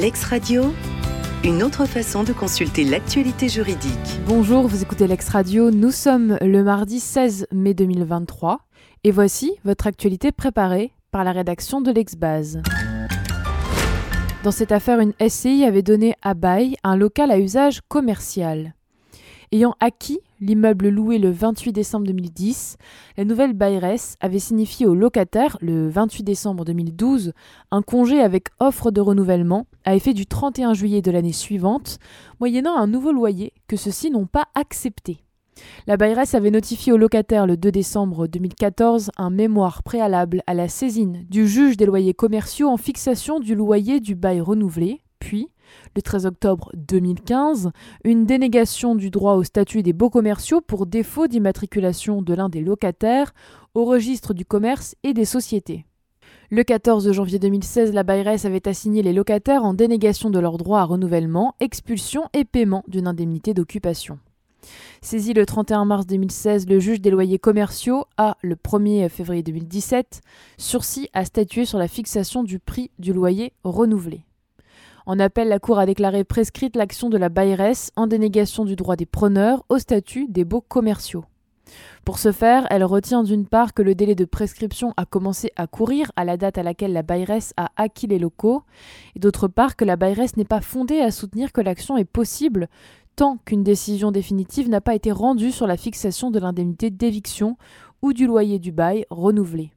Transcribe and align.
Lex 0.00 0.24
Radio, 0.24 0.72
une 1.44 1.62
autre 1.62 1.84
façon 1.84 2.24
de 2.24 2.32
consulter 2.32 2.84
l'actualité 2.84 3.50
juridique. 3.50 4.20
Bonjour, 4.26 4.66
vous 4.66 4.80
écoutez 4.80 5.06
Lex 5.06 5.28
Radio. 5.28 5.70
Nous 5.70 5.90
sommes 5.90 6.38
le 6.40 6.62
mardi 6.64 7.00
16 7.00 7.48
mai 7.52 7.74
2023 7.74 8.60
et 9.04 9.10
voici 9.10 9.52
votre 9.62 9.86
actualité 9.86 10.32
préparée 10.32 10.92
par 11.10 11.22
la 11.22 11.32
rédaction 11.32 11.82
de 11.82 11.90
l'Exbase. 11.90 12.62
Dans 14.42 14.52
cette 14.52 14.72
affaire, 14.72 15.00
une 15.00 15.12
SCI 15.20 15.64
avait 15.66 15.82
donné 15.82 16.14
à 16.22 16.32
bail 16.32 16.76
un 16.82 16.96
local 16.96 17.30
à 17.30 17.38
usage 17.38 17.82
commercial. 17.88 18.72
Ayant 19.52 19.74
acquis 19.80 20.20
l'immeuble 20.40 20.90
loué 20.90 21.18
le 21.18 21.32
28 21.32 21.72
décembre 21.72 22.06
2010, 22.06 22.76
la 23.16 23.24
nouvelle 23.24 23.52
bailleresse 23.52 24.16
avait 24.20 24.38
signifié 24.38 24.86
au 24.86 24.94
locataire, 24.94 25.58
le 25.60 25.88
28 25.88 26.22
décembre 26.22 26.64
2012, 26.64 27.32
un 27.72 27.82
congé 27.82 28.20
avec 28.20 28.50
offre 28.60 28.92
de 28.92 29.00
renouvellement 29.00 29.66
à 29.84 29.96
effet 29.96 30.14
du 30.14 30.24
31 30.24 30.72
juillet 30.72 31.02
de 31.02 31.10
l'année 31.10 31.32
suivante, 31.32 31.98
moyennant 32.38 32.76
un 32.76 32.86
nouveau 32.86 33.10
loyer 33.10 33.52
que 33.66 33.74
ceux-ci 33.74 34.12
n'ont 34.12 34.26
pas 34.26 34.46
accepté. 34.54 35.24
La 35.88 35.96
bailleresse 35.96 36.36
avait 36.36 36.52
notifié 36.52 36.92
au 36.92 36.96
locataire 36.96 37.48
le 37.48 37.56
2 37.56 37.72
décembre 37.72 38.28
2014 38.28 39.10
un 39.16 39.30
mémoire 39.30 39.82
préalable 39.82 40.44
à 40.46 40.54
la 40.54 40.68
saisine 40.68 41.26
du 41.28 41.48
juge 41.48 41.76
des 41.76 41.86
loyers 41.86 42.14
commerciaux 42.14 42.68
en 42.68 42.76
fixation 42.76 43.40
du 43.40 43.56
loyer 43.56 43.98
du 43.98 44.14
bail 44.14 44.40
renouvelé, 44.40 45.00
le 45.96 46.02
13 46.02 46.26
octobre 46.26 46.70
2015, 46.74 47.70
une 48.04 48.26
dénégation 48.26 48.94
du 48.94 49.10
droit 49.10 49.34
au 49.34 49.42
statut 49.42 49.82
des 49.82 49.92
beaux 49.92 50.10
commerciaux 50.10 50.60
pour 50.60 50.86
défaut 50.86 51.26
d'immatriculation 51.26 52.22
de 52.22 52.34
l'un 52.34 52.48
des 52.48 52.60
locataires 52.60 53.32
au 53.74 53.84
registre 53.84 54.34
du 54.34 54.44
commerce 54.44 54.94
et 55.02 55.14
des 55.14 55.24
sociétés. 55.24 55.84
Le 56.50 56.64
14 56.64 57.12
janvier 57.12 57.38
2016, 57.38 57.92
la 57.92 58.02
bailleresse 58.02 58.44
avait 58.44 58.66
assigné 58.66 59.02
les 59.02 59.12
locataires 59.12 59.64
en 59.64 59.72
dénégation 59.72 60.30
de 60.30 60.38
leur 60.40 60.58
droit 60.58 60.80
à 60.80 60.84
renouvellement, 60.84 61.54
expulsion 61.60 62.24
et 62.32 62.44
paiement 62.44 62.82
d'une 62.88 63.06
indemnité 63.06 63.54
d'occupation. 63.54 64.18
Saisi 65.00 65.32
le 65.32 65.46
31 65.46 65.84
mars 65.84 66.06
2016, 66.06 66.68
le 66.68 66.80
juge 66.80 67.00
des 67.00 67.10
loyers 67.10 67.38
commerciaux 67.38 68.04
a, 68.16 68.36
le 68.42 68.56
1er 68.56 69.08
février 69.08 69.42
2017, 69.42 70.20
sursis 70.58 71.08
à 71.12 71.24
statuer 71.24 71.64
sur 71.64 71.78
la 71.78 71.88
fixation 71.88 72.42
du 72.42 72.58
prix 72.58 72.90
du 72.98 73.12
loyer 73.12 73.52
renouvelé. 73.64 74.24
En 75.10 75.18
appel, 75.18 75.48
la 75.48 75.58
Cour 75.58 75.80
a 75.80 75.86
déclaré 75.86 76.22
prescrite 76.22 76.76
l'action 76.76 77.08
de 77.10 77.18
la 77.18 77.30
bailleresse 77.30 77.90
en 77.96 78.06
dénégation 78.06 78.64
du 78.64 78.76
droit 78.76 78.94
des 78.94 79.06
preneurs 79.06 79.64
au 79.68 79.78
statut 79.78 80.28
des 80.28 80.44
baux 80.44 80.60
commerciaux. 80.60 81.24
Pour 82.04 82.20
ce 82.20 82.30
faire, 82.30 82.68
elle 82.70 82.84
retient 82.84 83.24
d'une 83.24 83.44
part 83.44 83.74
que 83.74 83.82
le 83.82 83.96
délai 83.96 84.14
de 84.14 84.24
prescription 84.24 84.94
a 84.96 85.06
commencé 85.06 85.50
à 85.56 85.66
courir 85.66 86.12
à 86.14 86.24
la 86.24 86.36
date 86.36 86.58
à 86.58 86.62
laquelle 86.62 86.92
la 86.92 87.02
bailleresse 87.02 87.54
a 87.56 87.72
acquis 87.74 88.06
les 88.06 88.20
locaux, 88.20 88.62
et 89.16 89.18
d'autre 89.18 89.48
part 89.48 89.74
que 89.74 89.84
la 89.84 89.96
bailleresse 89.96 90.36
n'est 90.36 90.44
pas 90.44 90.60
fondée 90.60 91.00
à 91.00 91.10
soutenir 91.10 91.50
que 91.50 91.60
l'action 91.60 91.96
est 91.96 92.04
possible 92.04 92.68
tant 93.16 93.36
qu'une 93.38 93.64
décision 93.64 94.12
définitive 94.12 94.68
n'a 94.68 94.80
pas 94.80 94.94
été 94.94 95.10
rendue 95.10 95.50
sur 95.50 95.66
la 95.66 95.76
fixation 95.76 96.30
de 96.30 96.38
l'indemnité 96.38 96.88
d'éviction 96.88 97.56
ou 98.00 98.12
du 98.12 98.28
loyer 98.28 98.60
du 98.60 98.70
bail 98.70 99.06
renouvelé. 99.10 99.72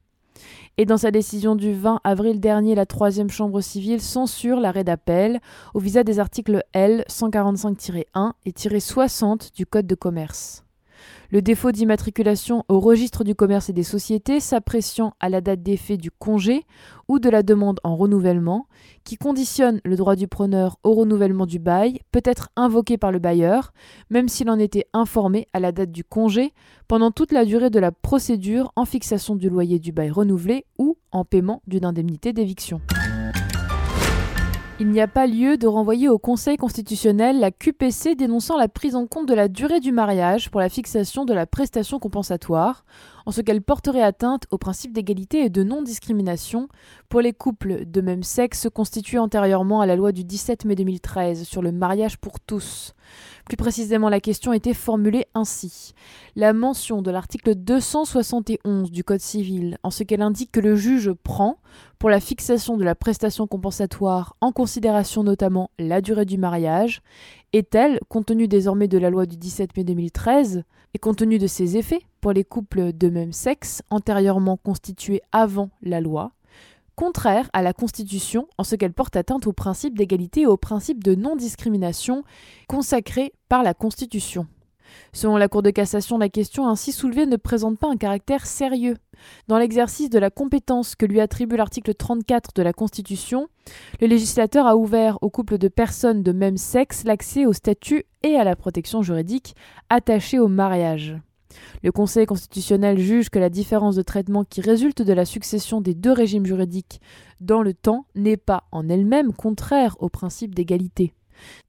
Et 0.78 0.86
dans 0.86 0.98
sa 0.98 1.12
décision 1.12 1.56
du 1.56 1.74
20 1.74 2.02
avril 2.04 2.40
dernier, 2.40 2.76
la 2.76 2.86
troisième 2.86 3.30
chambre 3.30 3.62
civile 3.62 4.02
censure 4.02 4.60
l'arrêt 4.60 4.84
d'appel 4.84 5.40
au 5.74 5.80
visa 5.80 6.04
des 6.04 6.20
articles 6.20 6.64
L 6.74 7.06
145-1 7.10 8.32
et 8.46 8.54
60 8.80 9.52
du 9.56 9.66
Code 9.66 9.88
de 9.88 9.96
commerce. 9.96 10.63
Le 11.30 11.42
défaut 11.42 11.72
d'immatriculation 11.72 12.64
au 12.68 12.80
registre 12.80 13.24
du 13.24 13.36
commerce 13.36 13.70
et 13.70 13.74
des 13.74 13.84
sociétés 13.84 14.40
s'appréciant 14.40 15.14
à 15.20 15.30
la 15.30 15.42
date 15.42 15.64
d'effet 15.64 15.98
du 15.98 16.12
congé 16.12 16.66
ou 17.08 17.20
de 17.20 17.30
la 17.30 17.44
demande 17.44 17.80
en 17.84 17.96
renouvellement, 17.96 18.68
qui 19.04 19.18
conditionne 19.18 19.82
le 19.84 19.96
droit 19.96 20.16
du 20.16 20.28
preneur 20.28 20.78
au 20.84 20.94
renouvellement 20.94 21.46
du 21.46 21.60
bail, 21.60 22.00
peut 22.12 22.22
être 22.24 22.50
invoqué 22.56 22.98
par 22.98 23.12
le 23.12 23.20
bailleur, 23.20 23.74
même 24.10 24.30
s'il 24.30 24.50
en 24.50 24.60
était 24.60 24.86
informé 24.94 25.48
à 25.54 25.60
la 25.60 25.72
date 25.72 25.92
du 25.92 26.04
congé, 26.04 26.54
pendant 26.88 27.12
toute 27.12 27.32
la 27.32 27.46
durée 27.46 27.70
de 27.70 27.80
la 27.80 27.92
procédure 27.92 28.72
en 28.76 28.86
fixation 28.86 29.36
du 29.36 29.50
loyer 29.50 29.80
du 29.80 29.92
bail 29.92 30.12
renouvelé 30.12 30.66
ou 30.78 30.98
en 31.12 31.26
paiement 31.26 31.62
d'une 31.68 31.86
indemnité 31.86 32.34
d'éviction. 32.34 32.82
Il 34.80 34.90
n'y 34.90 35.02
a 35.02 35.08
pas 35.08 35.28
lieu 35.28 35.56
de 35.56 35.68
renvoyer 35.68 36.10
au 36.10 36.18
Conseil 36.18 36.58
constitutionnel 36.58 37.40
la 37.40 37.52
QPC 37.52 38.16
dénonçant 38.16 38.58
la 38.58 38.68
prise 38.68 38.96
en 38.96 39.06
compte 39.06 39.28
de 39.28 39.36
la 39.36 39.48
durée 39.48 39.80
du 39.80 39.92
mariage 39.92 40.50
pour 40.50 40.60
la 40.60 40.68
fixation 40.68 41.26
de 41.26 41.34
la 41.34 41.46
prestation 41.46 42.00
compensatoire, 42.00 42.84
en 43.28 43.32
ce 43.32 43.42
qu'elle 43.42 43.62
porterait 43.62 44.02
atteinte 44.02 44.48
au 44.50 44.58
principe 44.58 44.92
d'égalité 44.92 45.46
et 45.46 45.50
de 45.52 45.62
non-discrimination 45.62 46.70
pour 47.08 47.22
les 47.22 47.34
couples 47.34 47.86
de 47.86 48.02
même 48.02 48.24
sexe 48.24 48.68
constitués 48.74 49.20
antérieurement 49.20 49.80
à 49.80 49.86
la 49.86 49.96
loi 49.96 50.12
du 50.12 50.24
17 50.24 50.66
mai 50.66 50.76
2013 50.76 51.44
sur 51.44 51.62
le 51.62 51.72
mariage 51.72 52.18
pour 52.18 52.40
tous. 52.40 52.96
Plus 53.46 53.58
précisément, 53.58 54.10
la 54.10 54.20
question 54.20 54.54
était 54.54 54.74
formulée 54.74 55.26
ainsi. 55.34 55.94
La 56.36 56.54
mention 56.54 57.02
de 57.02 57.12
l'article 57.12 57.56
271 57.56 58.92
du 58.92 59.04
Code 59.04 59.20
civil, 59.20 59.78
en 59.84 59.92
ce 59.92 60.04
qu'elle 60.04 60.22
indique 60.22 60.52
que 60.52 60.60
le 60.60 60.76
juge 60.76 61.12
prend, 61.12 61.58
pour 62.00 62.10
la 62.10 62.20
fixation 62.20 62.78
de 62.78 62.84
la 62.84 62.96
prestation 62.96 63.48
compensatoire, 63.48 64.36
en 64.42 64.52
considération 64.52 65.24
notamment 65.24 65.70
la 65.80 66.02
durée 66.02 66.26
du 66.26 66.38
mariage, 66.38 67.02
est-elle, 67.54 68.00
compte 68.10 68.26
tenu 68.26 68.48
désormais 68.48 68.88
de 68.88 68.98
la 68.98 69.10
loi 69.10 69.26
du 69.26 69.38
17 69.38 69.78
mai 69.78 69.84
2013, 69.84 70.64
et 70.94 71.00
compte 71.00 71.18
tenu 71.18 71.40
de 71.40 71.48
ses 71.48 71.78
effets 71.78 72.02
pour 72.22 72.34
les 72.34 72.44
couples 72.44 72.94
de 72.94 73.10
même 73.10 73.34
sexe 73.34 73.82
antérieurement 73.90 74.58
constitués 74.58 75.22
avant 75.32 75.70
la 75.82 76.02
loi, 76.02 76.32
contraire 76.96 77.50
à 77.54 77.62
la 77.62 77.74
Constitution 77.74 78.48
en 78.58 78.64
ce 78.64 78.76
qu'elle 78.76 78.94
porte 78.94 79.16
atteinte 79.16 79.48
au 79.48 79.54
principe 79.54 79.98
d'égalité 79.98 80.42
et 80.42 80.48
au 80.48 80.58
principe 80.58 81.04
de 81.04 81.16
non-discrimination 81.16 82.24
consacré 82.68 83.34
par 83.50 83.64
la 83.64 83.74
Constitution. 83.74 84.48
Selon 85.12 85.38
la 85.38 85.48
Cour 85.48 85.64
de 85.64 85.70
cassation, 85.70 86.18
la 86.18 86.30
question 86.30 86.68
ainsi 86.68 86.92
soulevée 86.92 87.26
ne 87.26 87.36
présente 87.36 87.80
pas 87.80 87.90
un 87.90 87.98
caractère 87.98 88.46
sérieux. 88.46 88.98
Dans 89.48 89.58
l'exercice 89.58 90.10
de 90.10 90.20
la 90.20 90.30
compétence 90.30 90.96
que 90.96 91.06
lui 91.06 91.20
attribue 91.20 91.56
l'article 91.56 91.94
34 91.94 92.52
de 92.56 92.64
la 92.64 92.74
Constitution, 92.74 93.48
le 94.02 94.08
législateur 94.08 94.68
a 94.68 94.76
ouvert 94.76 95.18
aux 95.22 95.30
couples 95.30 95.58
de 95.58 95.68
personnes 95.68 96.24
de 96.24 96.32
même 96.32 96.58
sexe 96.58 97.04
l'accès 97.06 97.46
au 97.46 97.54
statut 97.54 98.06
et 98.24 98.36
à 98.36 98.44
la 98.44 98.56
protection 98.56 99.02
juridique 99.02 99.56
attachée 99.90 100.40
au 100.40 100.48
mariage. 100.48 101.16
Le 101.84 101.92
Conseil 101.92 102.26
constitutionnel 102.26 102.98
juge 103.00 103.30
que 103.30 103.40
la 103.40 103.50
différence 103.50 103.96
de 103.96 104.02
traitement 104.02 104.44
qui 104.44 104.62
résulte 104.62 105.02
de 105.02 105.14
la 105.14 105.26
succession 105.26 105.82
des 105.82 105.94
deux 105.94 106.12
régimes 106.12 106.46
juridiques 106.46 107.02
dans 107.40 107.62
le 107.62 107.74
temps 107.74 108.06
n'est 108.16 108.38
pas 108.38 108.64
en 108.72 108.90
elle-même 108.90 109.34
contraire 109.34 109.96
au 110.00 110.10
principe 110.10 110.56
d'égalité. 110.56 111.14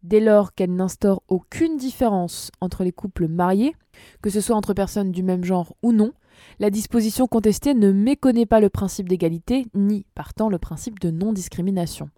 Dès 0.03 0.21
lors 0.21 0.55
qu'elle 0.55 0.75
n'instaure 0.75 1.23
aucune 1.29 1.77
différence 1.77 2.51
entre 2.61 2.85
les 2.85 2.93
couples 2.93 3.29
mariés, 3.29 3.75
que 4.23 4.31
ce 4.31 4.41
soit 4.41 4.57
entre 4.57 4.75
personnes 4.75 5.13
du 5.13 5.23
même 5.23 5.45
genre 5.45 5.75
ou 5.83 5.93
non, 5.93 6.13
la 6.59 6.71
disposition 6.71 7.27
contestée 7.27 7.75
ne 7.75 7.93
méconnaît 7.93 8.47
pas 8.47 8.61
le 8.61 8.69
principe 8.69 9.09
d'égalité 9.09 9.67
ni, 9.75 10.07
partant, 10.15 10.49
le 10.49 10.59
principe 10.59 10.99
de 11.01 11.11
non-discrimination. 11.11 12.11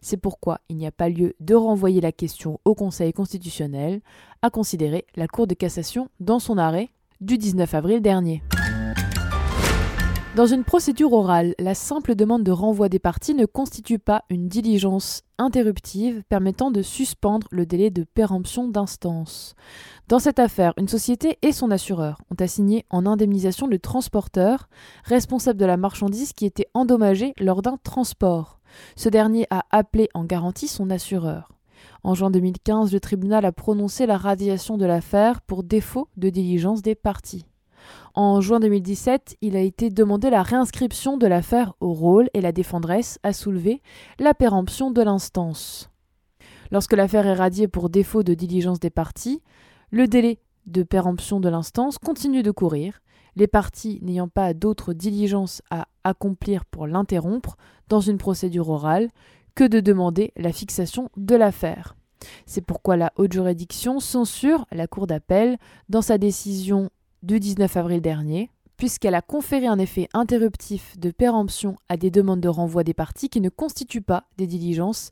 C'est 0.00 0.16
pourquoi 0.16 0.60
il 0.68 0.76
n'y 0.76 0.86
a 0.86 0.92
pas 0.92 1.08
lieu 1.10 1.34
de 1.40 1.54
renvoyer 1.54 2.00
la 2.00 2.12
question 2.12 2.58
au 2.64 2.74
Conseil 2.74 3.12
constitutionnel, 3.12 4.00
à 4.40 4.50
considérer 4.50 5.06
la 5.16 5.28
Cour 5.28 5.46
de 5.46 5.54
cassation 5.54 6.08
dans 6.20 6.38
son 6.38 6.56
arrêt 6.56 6.88
du 7.20 7.38
19 7.38 7.74
avril 7.74 8.00
dernier. 8.00 8.42
Dans 10.36 10.46
une 10.46 10.62
procédure 10.62 11.14
orale, 11.14 11.56
la 11.58 11.74
simple 11.74 12.14
demande 12.14 12.44
de 12.44 12.52
renvoi 12.52 12.88
des 12.88 13.00
parties 13.00 13.34
ne 13.34 13.44
constitue 13.44 13.98
pas 13.98 14.22
une 14.30 14.46
diligence 14.46 15.22
interruptive 15.36 16.22
permettant 16.28 16.70
de 16.70 16.80
suspendre 16.80 17.48
le 17.50 17.66
délai 17.66 17.90
de 17.90 18.04
péremption 18.04 18.68
d'instance. 18.68 19.56
Dans 20.06 20.20
cette 20.20 20.38
affaire, 20.38 20.74
une 20.78 20.86
société 20.86 21.38
et 21.42 21.50
son 21.50 21.72
assureur 21.72 22.20
ont 22.30 22.40
assigné 22.40 22.86
en 22.88 23.04
indemnisation 23.04 23.66
le 23.66 23.80
transporteur 23.80 24.68
responsable 25.02 25.58
de 25.58 25.66
la 25.66 25.76
marchandise 25.76 26.32
qui 26.32 26.46
était 26.46 26.68
endommagée 26.72 27.34
lors 27.40 27.62
d'un 27.62 27.76
transport. 27.82 28.60
Ce 28.94 29.08
dernier 29.08 29.48
a 29.50 29.64
appelé 29.70 30.08
en 30.14 30.24
garantie 30.24 30.68
son 30.68 30.88
assureur. 30.88 31.57
En 32.02 32.14
juin 32.14 32.30
2015, 32.30 32.92
le 32.92 33.00
tribunal 33.00 33.44
a 33.44 33.52
prononcé 33.52 34.06
la 34.06 34.16
radiation 34.16 34.76
de 34.76 34.86
l'affaire 34.86 35.40
pour 35.42 35.62
défaut 35.62 36.08
de 36.16 36.30
diligence 36.30 36.82
des 36.82 36.94
parties. 36.94 37.46
En 38.14 38.40
juin 38.40 38.60
2017, 38.60 39.36
il 39.40 39.56
a 39.56 39.60
été 39.60 39.90
demandé 39.90 40.30
la 40.30 40.42
réinscription 40.42 41.16
de 41.16 41.26
l'affaire 41.26 41.74
au 41.80 41.92
rôle 41.92 42.28
et 42.34 42.40
la 42.40 42.52
défendresse 42.52 43.18
a 43.22 43.32
soulevé 43.32 43.82
la 44.18 44.34
péremption 44.34 44.90
de 44.90 45.02
l'instance. 45.02 45.90
Lorsque 46.70 46.92
l'affaire 46.94 47.26
est 47.26 47.34
radiée 47.34 47.68
pour 47.68 47.88
défaut 47.88 48.22
de 48.22 48.34
diligence 48.34 48.80
des 48.80 48.90
parties, 48.90 49.42
le 49.90 50.06
délai 50.06 50.38
de 50.66 50.82
péremption 50.82 51.40
de 51.40 51.48
l'instance 51.48 51.98
continue 51.98 52.42
de 52.42 52.50
courir, 52.50 53.00
les 53.36 53.46
parties 53.46 54.00
n'ayant 54.02 54.28
pas 54.28 54.52
d'autre 54.52 54.92
diligence 54.92 55.62
à 55.70 55.86
accomplir 56.04 56.64
pour 56.64 56.86
l'interrompre 56.86 57.56
dans 57.88 58.00
une 58.00 58.18
procédure 58.18 58.68
orale 58.68 59.08
que 59.58 59.64
de 59.64 59.80
demander 59.80 60.30
la 60.36 60.52
fixation 60.52 61.10
de 61.16 61.34
l'affaire. 61.34 61.96
C'est 62.46 62.60
pourquoi 62.60 62.96
la 62.96 63.12
haute 63.16 63.32
juridiction 63.32 63.98
censure 63.98 64.66
la 64.70 64.86
Cour 64.86 65.08
d'appel 65.08 65.58
dans 65.88 66.00
sa 66.00 66.16
décision 66.16 66.90
du 67.24 67.40
19 67.40 67.76
avril 67.76 68.00
dernier, 68.00 68.52
puisqu'elle 68.76 69.16
a 69.16 69.20
conféré 69.20 69.66
un 69.66 69.80
effet 69.80 70.08
interruptif 70.14 70.96
de 70.96 71.10
péremption 71.10 71.74
à 71.88 71.96
des 71.96 72.12
demandes 72.12 72.40
de 72.40 72.48
renvoi 72.48 72.84
des 72.84 72.94
parties 72.94 73.28
qui 73.28 73.40
ne 73.40 73.48
constituent 73.48 74.00
pas 74.00 74.28
des 74.36 74.46
diligences 74.46 75.10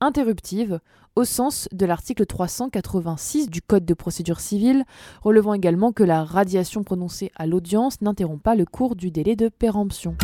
interruptive 0.00 0.78
au 1.16 1.24
sens 1.24 1.68
de 1.72 1.84
l'article 1.84 2.24
386 2.24 3.50
du 3.50 3.60
Code 3.62 3.84
de 3.84 3.94
procédure 3.94 4.38
civile, 4.38 4.84
relevant 5.22 5.54
également 5.54 5.90
que 5.90 6.04
la 6.04 6.22
radiation 6.22 6.84
prononcée 6.84 7.32
à 7.34 7.48
l'audience 7.48 8.00
n'interrompt 8.00 8.44
pas 8.44 8.54
le 8.54 8.64
cours 8.64 8.94
du 8.94 9.10
délai 9.10 9.34
de 9.34 9.48
péremption. 9.48 10.16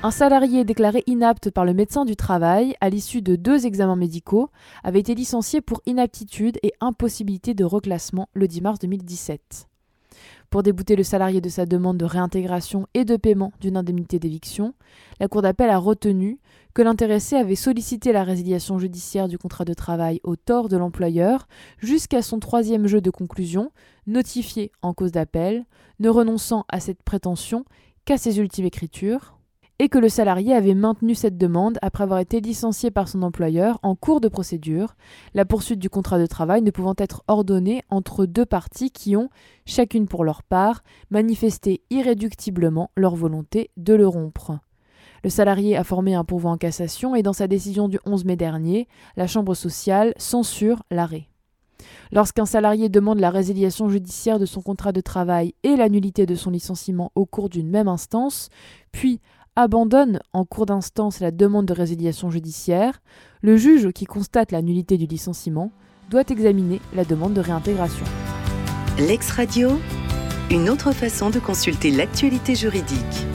Un 0.00 0.12
salarié 0.12 0.64
déclaré 0.64 1.02
inapte 1.08 1.50
par 1.50 1.64
le 1.64 1.74
médecin 1.74 2.04
du 2.04 2.14
travail 2.14 2.76
à 2.80 2.88
l'issue 2.88 3.20
de 3.20 3.34
deux 3.34 3.66
examens 3.66 3.96
médicaux 3.96 4.48
avait 4.84 5.00
été 5.00 5.12
licencié 5.16 5.60
pour 5.60 5.82
inaptitude 5.86 6.56
et 6.62 6.72
impossibilité 6.80 7.52
de 7.52 7.64
reclassement 7.64 8.28
le 8.32 8.46
10 8.46 8.60
mars 8.60 8.78
2017. 8.78 9.66
Pour 10.50 10.62
débouter 10.62 10.94
le 10.94 11.02
salarié 11.02 11.40
de 11.40 11.48
sa 11.48 11.66
demande 11.66 11.96
de 11.96 12.04
réintégration 12.04 12.86
et 12.94 13.04
de 13.04 13.16
paiement 13.16 13.52
d'une 13.60 13.76
indemnité 13.76 14.20
d'éviction, 14.20 14.72
la 15.18 15.26
Cour 15.26 15.42
d'appel 15.42 15.68
a 15.68 15.78
retenu 15.78 16.38
que 16.74 16.82
l'intéressé 16.82 17.34
avait 17.34 17.56
sollicité 17.56 18.12
la 18.12 18.22
résiliation 18.22 18.78
judiciaire 18.78 19.26
du 19.26 19.36
contrat 19.36 19.64
de 19.64 19.74
travail 19.74 20.20
au 20.22 20.36
tort 20.36 20.68
de 20.68 20.76
l'employeur 20.76 21.48
jusqu'à 21.78 22.22
son 22.22 22.38
troisième 22.38 22.86
jeu 22.86 23.00
de 23.00 23.10
conclusion, 23.10 23.72
notifié 24.06 24.70
en 24.80 24.94
cause 24.94 25.10
d'appel, 25.10 25.66
ne 25.98 26.08
renonçant 26.08 26.66
à 26.68 26.78
cette 26.78 27.02
prétention 27.02 27.64
qu'à 28.04 28.16
ses 28.16 28.38
ultimes 28.38 28.64
écritures, 28.64 29.37
et 29.78 29.88
que 29.88 29.98
le 29.98 30.08
salarié 30.08 30.54
avait 30.54 30.74
maintenu 30.74 31.14
cette 31.14 31.38
demande 31.38 31.78
après 31.82 32.04
avoir 32.04 32.18
été 32.18 32.40
licencié 32.40 32.90
par 32.90 33.08
son 33.08 33.22
employeur 33.22 33.78
en 33.82 33.94
cours 33.94 34.20
de 34.20 34.28
procédure, 34.28 34.96
la 35.34 35.44
poursuite 35.44 35.78
du 35.78 35.88
contrat 35.88 36.18
de 36.18 36.26
travail 36.26 36.62
ne 36.62 36.70
pouvant 36.70 36.94
être 36.98 37.22
ordonnée 37.28 37.82
entre 37.88 38.26
deux 38.26 38.46
parties 38.46 38.90
qui 38.90 39.16
ont, 39.16 39.30
chacune 39.66 40.08
pour 40.08 40.24
leur 40.24 40.42
part, 40.42 40.82
manifesté 41.10 41.82
irréductiblement 41.90 42.90
leur 42.96 43.14
volonté 43.14 43.70
de 43.76 43.94
le 43.94 44.08
rompre. 44.08 44.58
Le 45.24 45.30
salarié 45.30 45.76
a 45.76 45.84
formé 45.84 46.14
un 46.14 46.24
pourvoi 46.24 46.50
en 46.50 46.56
cassation 46.56 47.14
et 47.14 47.22
dans 47.22 47.32
sa 47.32 47.48
décision 47.48 47.88
du 47.88 47.98
11 48.04 48.24
mai 48.24 48.36
dernier, 48.36 48.88
la 49.16 49.26
Chambre 49.26 49.54
sociale 49.54 50.14
censure 50.16 50.82
l'arrêt. 50.90 51.28
Lorsqu'un 52.12 52.46
salarié 52.46 52.88
demande 52.88 53.20
la 53.20 53.30
résiliation 53.30 53.88
judiciaire 53.88 54.38
de 54.38 54.46
son 54.46 54.62
contrat 54.62 54.92
de 54.92 55.00
travail 55.00 55.54
et 55.62 55.76
l'annulité 55.76 56.26
de 56.26 56.34
son 56.34 56.50
licenciement 56.50 57.12
au 57.14 57.26
cours 57.26 57.48
d'une 57.48 57.68
même 57.68 57.88
instance, 57.88 58.48
puis 58.92 59.20
abandonne 59.58 60.20
en 60.32 60.44
cours 60.44 60.66
d'instance 60.66 61.18
la 61.18 61.32
demande 61.32 61.66
de 61.66 61.72
résiliation 61.72 62.30
judiciaire, 62.30 63.02
le 63.42 63.56
juge 63.56 63.90
qui 63.90 64.04
constate 64.04 64.52
la 64.52 64.62
nullité 64.62 64.96
du 64.96 65.06
licenciement 65.06 65.72
doit 66.10 66.22
examiner 66.28 66.80
la 66.94 67.04
demande 67.04 67.34
de 67.34 67.40
réintégration. 67.40 68.06
L'ex-radio, 68.98 69.70
une 70.52 70.68
autre 70.70 70.92
façon 70.92 71.30
de 71.30 71.40
consulter 71.40 71.90
l'actualité 71.90 72.54
juridique. 72.54 73.26